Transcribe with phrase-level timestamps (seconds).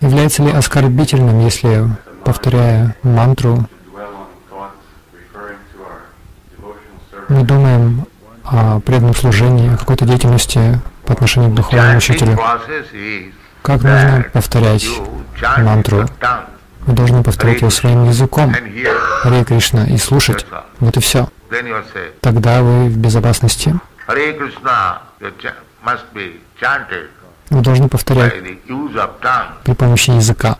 [0.00, 1.84] Является ли оскорбительным, если,
[2.24, 3.68] повторяя мантру,
[7.28, 8.06] мы думаем
[8.44, 12.38] о преданном служении, о какой-то деятельности по отношению к духовному учителю?
[13.62, 14.86] Как нужно повторять
[15.58, 16.08] мантру?
[16.86, 18.54] Вы должны повторять ее своим языком,
[19.22, 20.46] Харе Кришна, и слушать.
[20.78, 21.28] Вот и все.
[22.20, 23.78] Тогда вы в безопасности.
[27.50, 28.34] Вы должны повторять
[29.64, 30.58] при помощи языка.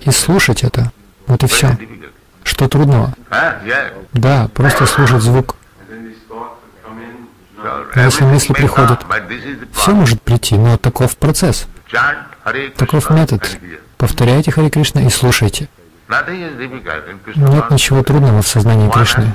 [0.00, 0.92] И слушать это.
[1.26, 1.76] Вот и все.
[2.44, 3.14] Что трудного?
[4.12, 5.56] Да, просто слушать звук.
[7.94, 9.04] Но если мысли приходят,
[9.72, 11.66] все может прийти, но таков процесс.
[12.76, 13.58] Таков метод.
[13.96, 15.68] Повторяйте Хари Кришна и слушайте.
[17.36, 19.32] Нет ничего трудного в сознании Кришны.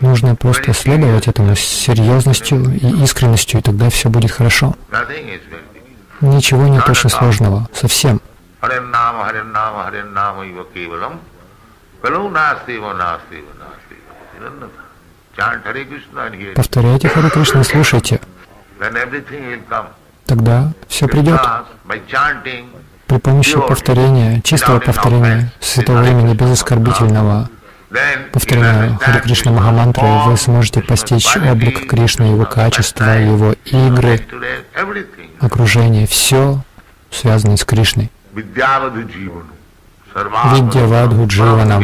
[0.00, 4.74] Нужно просто следовать этому с серьезностью и искренностью, и тогда все будет хорошо.
[6.22, 8.20] Ничего нет очень сложного, совсем.
[16.54, 18.20] Повторяйте Хари Кришна, слушайте.
[20.26, 21.40] Тогда все придет
[23.10, 27.50] при помощи повторения, чистого повторения святого имени без оскорбительного.
[28.32, 34.20] Повторения Хари Кришна Махамантры, вы сможете постичь облик Кришны, его качества, его игры,
[35.40, 36.62] окружение, все
[37.10, 38.12] связано с Кришной.
[38.32, 39.00] Видьявадху
[41.26, 41.82] Дживанам.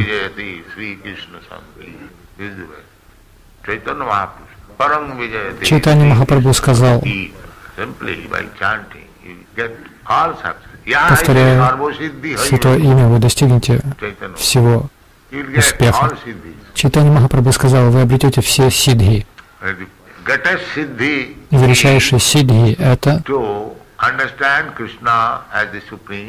[5.64, 7.02] Чайтанья Махапрабху сказал,
[11.08, 11.78] повторяя
[12.38, 13.80] Святое Имя, вы достигнете.
[14.36, 14.88] всего
[15.30, 16.16] успеха.
[16.74, 19.26] Читание Махапрабху сказал, вы обретете все сидхи.
[21.50, 23.22] Величайшие сидхи— это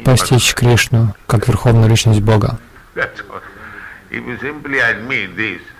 [0.04, 2.58] постичь Кришну как Верховную Личность Бога.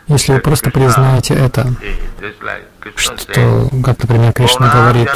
[0.06, 1.74] Если вы просто признаете это,
[2.96, 5.08] что, как, например, Кришна говорит,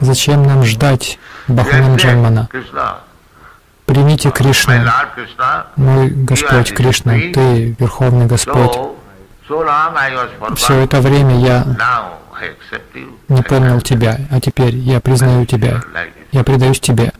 [0.00, 1.18] Зачем нам ждать
[1.48, 2.48] Баханам Джанмана?
[3.86, 4.74] Примите Кришну,
[5.76, 8.78] мой Господь Кришна, Ты Верховный Господь.
[10.56, 11.64] Все это время я
[13.28, 15.82] не помнил Тебя, а теперь я признаю Тебя,
[16.30, 17.12] я предаюсь Тебе.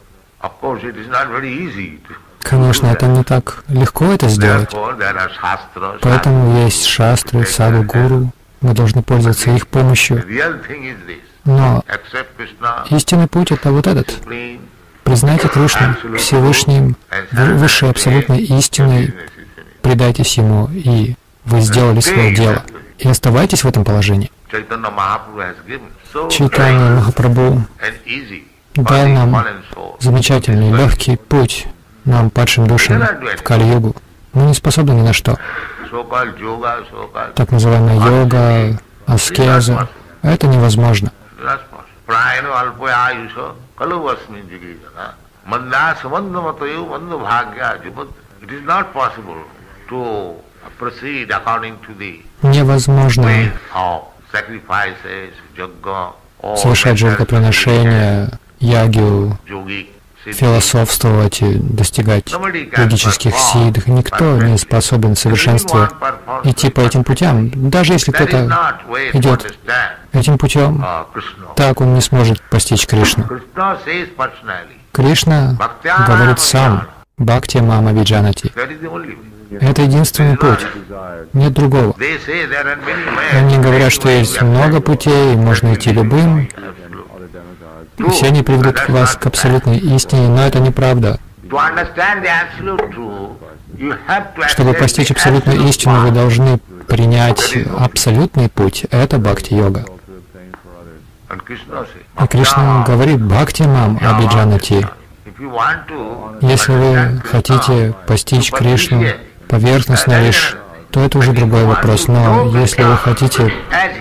[2.41, 4.70] Конечно, это не так легко это сделать.
[6.00, 8.32] Поэтому есть шастры, саду, гуру,
[8.62, 10.25] мы должны пользоваться их помощью.
[11.45, 11.84] Но
[12.91, 14.15] истинный путь— это вот этот.
[15.05, 16.97] Признайте Кришну Всевышним,
[17.33, 19.15] высшей абсолютной истиной,
[19.83, 22.62] предайтесь Ему, и вы сделали свое дело.
[22.99, 24.31] И оставайтесь в этом положении.
[26.31, 27.67] Чайтанья Махапрабху
[28.75, 29.44] дал нам
[29.99, 31.67] замечательный, легкий путь
[32.05, 33.03] нам, падшим душам,
[33.37, 33.97] в Кали-югу.
[34.34, 35.37] Мы не способны ни на что
[37.34, 39.88] так называемая йога, аскеза.
[40.22, 41.12] Это невозможно.
[52.42, 53.22] Невозможно.
[56.56, 59.38] совершать жертвоприношения, ягию,
[60.25, 62.33] философствовать и достигать
[62.77, 63.87] логических сидх.
[63.87, 65.88] Никто не способен в совершенстве
[66.44, 67.50] идти по этим путям.
[67.71, 68.78] Даже если кто-то
[69.12, 69.59] идет
[70.12, 70.84] этим путем,
[71.56, 73.27] так он не сможет постичь Кришну.
[74.93, 75.56] Кришна
[76.06, 76.88] говорит сам,
[77.19, 78.53] Бхакти Мама Виджанати.
[79.61, 80.61] Это единственный путь.
[81.34, 81.94] Нет другого.
[83.32, 86.49] Они говорят, что есть много путей, можно идти любым,
[88.10, 91.19] все они приведут вас к абсолютной истине, но это неправда.
[94.48, 98.87] Чтобы постичь абсолютную истину, вы должны принять абсолютный путь.
[98.91, 99.84] Это бхакти-йога.
[102.20, 104.87] И Кришна говорит бхакти мам абиджанати.
[106.40, 109.05] Если вы хотите постичь Кришну
[109.49, 110.56] поверхностно лишь,
[110.90, 112.06] то это уже другой вопрос.
[112.06, 113.52] Но если вы хотите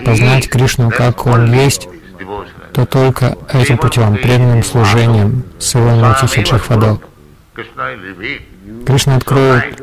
[0.04, 1.88] познать Кришну, как Он есть,
[2.86, 6.98] то только этим путем, преданным служением своему Тихиджахвадо.
[8.86, 9.82] Кришна откроет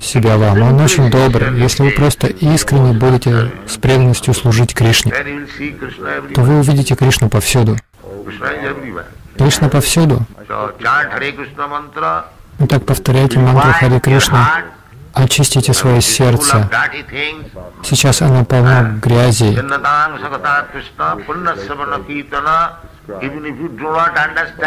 [0.00, 0.62] себя вам.
[0.62, 1.52] Он очень добр.
[1.54, 5.12] Если вы просто искренне будете с преданностью служить Кришне,
[6.34, 7.76] то вы увидите Кришну повсюду.
[9.38, 10.20] Кришна повсюду.
[12.58, 14.62] Итак, повторяйте мантру Хари Кришна
[15.14, 16.68] очистите свое сердце.
[17.82, 19.58] Сейчас оно полно грязи.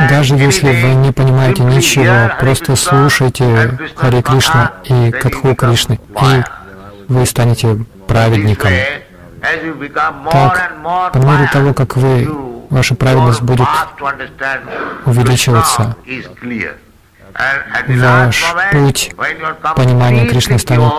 [0.09, 6.43] Даже если вы не понимаете ничего, просто слушайте Хари Кришна и Катху Кришны, и
[7.07, 8.71] вы станете праведником.
[10.31, 10.71] Так,
[11.13, 12.27] по мере того, как вы,
[12.69, 13.67] ваша праведность будет
[15.05, 15.95] увеличиваться,
[17.87, 19.13] ваш путь
[19.75, 20.91] понимания Кришны станет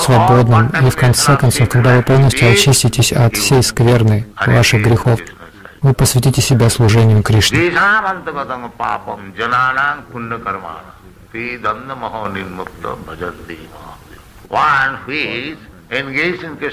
[0.00, 5.20] свободным, и в конце концов, когда вы полностью очиститесь от всей скверны ваших грехов,
[5.82, 7.70] вы посвятите себя служению Кришне.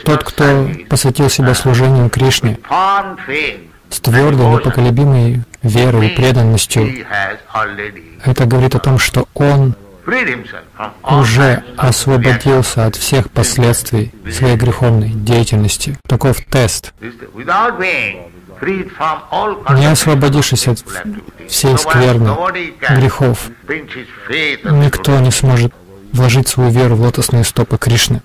[0.06, 2.60] Тот, кто посвятил себя служению Кришне
[3.90, 7.06] с твердой, непоколебимой верой и преданностью,
[8.24, 9.76] это говорит о том, что он
[11.04, 15.98] уже освободился от всех последствий своей греховной деятельности.
[16.08, 16.94] Таков тест.
[18.62, 20.84] Не освободившись от
[21.48, 22.36] всей скверны
[22.90, 25.74] грехов, никто не сможет
[26.14, 28.22] вложить свою веру в лотосные стопы Кришны.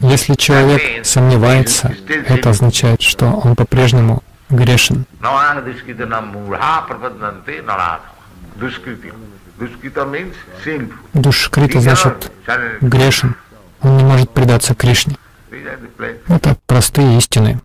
[0.00, 1.94] Если человек сомневается,
[2.26, 4.22] это означает, что он по-прежнему
[4.54, 5.04] грешен.
[11.12, 12.32] Душкрита значит
[12.80, 13.34] грешен.
[13.82, 15.16] Он не может предаться Кришне.
[16.28, 17.60] Это простые истины.